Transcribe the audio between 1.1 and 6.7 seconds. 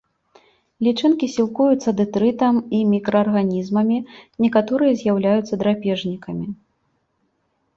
сілкуюцца дэтрытам і мікраарганізмамі, некаторыя з'яўляюцца драпежнікамі.